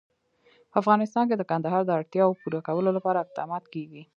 [0.71, 4.03] په افغانستان کې د کندهار د اړتیاوو پوره کولو لپاره اقدامات کېږي.